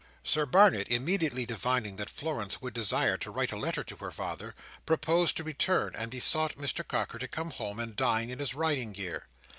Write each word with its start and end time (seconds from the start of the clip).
Sir 0.23 0.47
Barnet 0.47 0.87
immediately 0.87 1.45
divining 1.45 1.97
that 1.97 2.09
Florence 2.09 2.59
would 2.59 2.73
desire 2.73 3.17
to 3.17 3.29
write 3.29 3.51
a 3.51 3.55
letter 3.55 3.83
to 3.83 3.95
her 3.97 4.09
father, 4.09 4.55
proposed 4.83 5.37
to 5.37 5.43
return, 5.43 5.93
and 5.95 6.09
besought 6.09 6.57
Mr 6.57 6.83
Carker 6.87 7.19
to 7.19 7.27
come 7.27 7.51
home 7.51 7.77
and 7.79 7.95
dine 7.95 8.31
in 8.31 8.39
his 8.39 8.55
riding 8.55 8.93
gear. 8.93 9.27